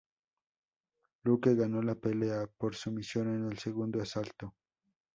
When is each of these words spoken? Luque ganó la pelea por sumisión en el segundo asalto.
Luque 1.21 1.53
ganó 1.53 1.83
la 1.83 1.93
pelea 1.93 2.47
por 2.57 2.73
sumisión 2.75 3.35
en 3.35 3.51
el 3.51 3.59
segundo 3.59 4.01
asalto. 4.01 4.55